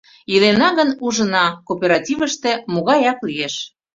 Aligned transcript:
Илена 0.33 0.69
гын, 0.77 0.89
ужына: 1.05 1.45
кооперативыште 1.67 2.51
могай 2.73 3.01
ак 3.11 3.19
лиеш... 3.27 3.55